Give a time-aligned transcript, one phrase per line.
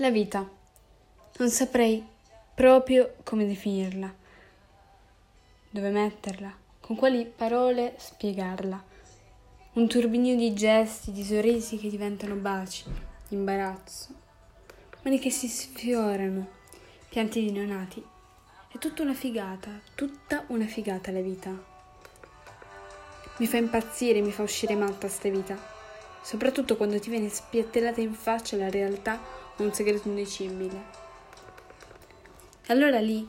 [0.00, 0.48] La vita.
[1.36, 2.02] Non saprei
[2.54, 4.10] proprio come definirla,
[5.68, 6.50] dove metterla,
[6.80, 8.89] con quali parole spiegarla.
[9.72, 12.82] Un turbinio di gesti, di sorrisi che diventano baci,
[13.28, 14.08] imbarazzo,
[15.04, 16.48] mani che si sfiorano,
[17.08, 18.04] pianti di neonati.
[18.66, 21.50] È tutta una figata, tutta una figata la vita.
[23.36, 25.56] Mi fa impazzire, mi fa uscire matta sta vita,
[26.20, 29.20] soprattutto quando ti viene spiattellata in faccia la realtà
[29.56, 30.82] o un segreto indicibile.
[32.66, 33.24] Allora lì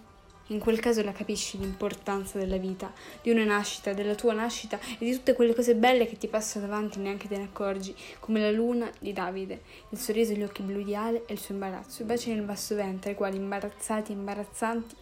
[0.51, 5.05] in quel caso la capisci l'importanza della vita, di una nascita, della tua nascita e
[5.05, 8.41] di tutte quelle cose belle che ti passano davanti e neanche te ne accorgi, come
[8.41, 12.01] la luna di Davide, il sorriso gli occhi blu di Ale e il suo imbarazzo,
[12.01, 14.95] i baci nel basso ventre, i quali imbarazzati e imbarazzanti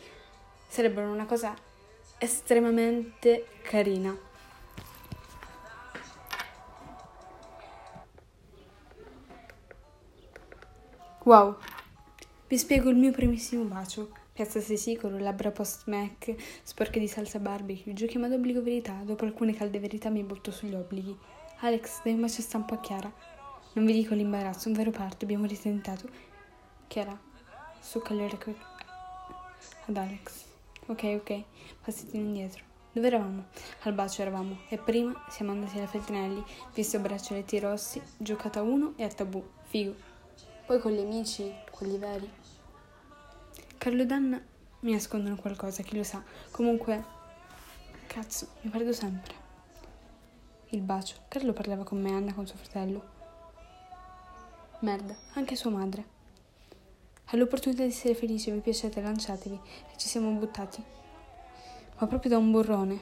[0.67, 1.55] sarebbero una cosa
[2.19, 4.15] estremamente carina.
[11.23, 11.57] Wow,
[12.47, 14.18] vi spiego il mio primissimo bacio.
[14.39, 17.91] Piazza sei sicuro, labbra post-Mac, sporche di salsa barbecue.
[17.91, 18.93] Giochiamo ad obbligo verità.
[19.03, 21.13] Dopo alcune calde verità mi butto sugli obblighi.
[21.59, 23.11] Alex, dai un bacio stampo a Chiara.
[23.73, 26.07] Non vi dico l'imbarazzo, un vero parto, abbiamo ritentato.
[26.87, 27.19] Chiara,
[27.81, 28.55] succa le orecchie
[29.87, 30.45] ad Alex.
[30.85, 31.43] Ok, ok,
[31.83, 32.63] passati indietro.
[32.93, 33.43] Dove eravamo?
[33.81, 34.59] Al bacio eravamo.
[34.69, 36.41] E prima siamo andati alla Feltrinelli,
[36.73, 39.45] visto braccialetti rossi, giocato a uno e a tabù.
[39.63, 39.93] Figo.
[40.65, 42.29] Poi con gli amici, quelli veri.
[43.79, 44.41] Carlo e Danna
[44.81, 46.21] mi nascondono qualcosa, chi lo sa.
[46.51, 47.01] Comunque,
[48.07, 49.33] cazzo, mi perdo sempre.
[50.71, 51.15] Il bacio.
[51.29, 53.01] Carlo parlava con me, Anna con suo fratello.
[54.79, 56.03] Merda, anche sua madre.
[57.27, 59.55] All'opportunità di essere felici, vi piacete, lanciatevi.
[59.55, 60.83] E ci siamo buttati.
[61.99, 62.99] Ma proprio da un burrone.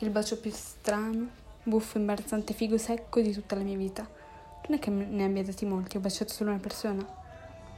[0.00, 1.26] Il bacio più strano,
[1.62, 4.06] buffo, imbarazzante, figo secco di tutta la mia vita.
[4.68, 7.02] Non è che ne abbia dati molti, ho baciato solo una persona.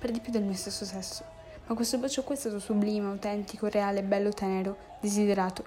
[0.00, 1.37] Per di più del mio stesso sesso.
[1.68, 5.64] Ma questo bacio qua è stato sublime, autentico, reale, bello, tenero, desiderato.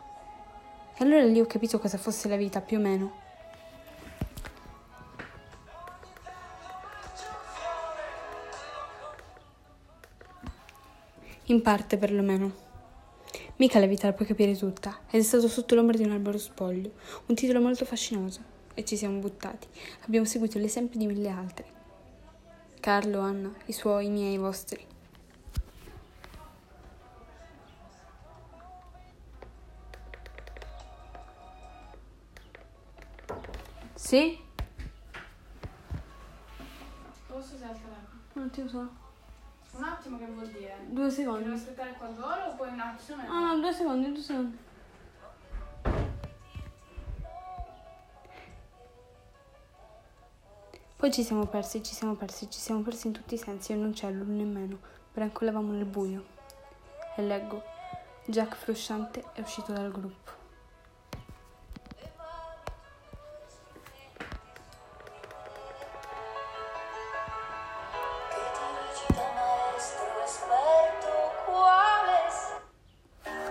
[0.98, 3.20] E allora lì ho capito cosa fosse la vita, più o meno.
[11.46, 12.52] In parte, perlomeno.
[13.58, 16.40] Mica la vita la puoi capire tutta, ed è stato sotto l'ombra di un albero
[16.40, 16.94] spoglio,
[17.28, 18.40] un titolo molto fascinoso,
[18.74, 19.68] e ci siamo buttati.
[20.06, 21.66] Abbiamo seguito l'esempio di mille altri.
[22.80, 24.91] Carlo, Anna, i suoi, i miei, i vostri.
[34.02, 34.38] Sì?
[37.28, 38.20] Posso saltare l'acqua?
[38.34, 38.90] Non ti so.
[39.74, 40.76] Un attimo che vuol dire?
[40.88, 41.44] Due secondi.
[41.44, 43.22] Devo aspettare qua d'oro o poi un attimo?
[43.22, 44.58] Ah, no, due secondi, due secondi.
[50.98, 53.78] Poi ci siamo persi, ci siamo persi, ci siamo persi in tutti i sensi, io
[53.78, 54.80] non c'è l'uno nemmeno.
[55.14, 56.26] Brancolavamo nel buio.
[57.16, 57.64] E leggo.
[58.26, 60.41] Jack frusciante è uscito dal gruppo.